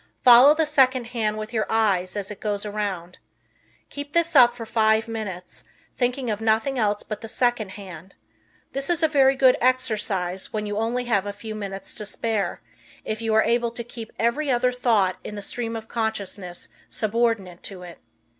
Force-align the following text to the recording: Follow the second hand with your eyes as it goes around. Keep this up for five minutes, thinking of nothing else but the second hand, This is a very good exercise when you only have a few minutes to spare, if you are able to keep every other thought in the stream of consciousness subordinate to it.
Follow 0.23 0.55
the 0.55 0.65
second 0.65 1.03
hand 1.13 1.37
with 1.37 1.53
your 1.53 1.67
eyes 1.69 2.15
as 2.15 2.31
it 2.31 2.39
goes 2.39 2.65
around. 2.65 3.19
Keep 3.91 4.13
this 4.13 4.35
up 4.35 4.51
for 4.55 4.65
five 4.65 5.07
minutes, 5.07 5.63
thinking 5.95 6.31
of 6.31 6.41
nothing 6.41 6.79
else 6.79 7.03
but 7.03 7.21
the 7.21 7.27
second 7.27 7.69
hand, 7.69 8.15
This 8.71 8.89
is 8.89 9.03
a 9.03 9.07
very 9.07 9.35
good 9.35 9.55
exercise 9.61 10.51
when 10.51 10.65
you 10.65 10.79
only 10.79 11.05
have 11.05 11.27
a 11.27 11.31
few 11.31 11.53
minutes 11.53 11.93
to 11.93 12.07
spare, 12.07 12.63
if 13.05 13.21
you 13.21 13.35
are 13.35 13.43
able 13.43 13.69
to 13.69 13.83
keep 13.83 14.11
every 14.17 14.49
other 14.49 14.71
thought 14.71 15.17
in 15.23 15.35
the 15.35 15.41
stream 15.43 15.75
of 15.75 15.87
consciousness 15.87 16.67
subordinate 16.89 17.61
to 17.61 17.83
it. 17.83 17.99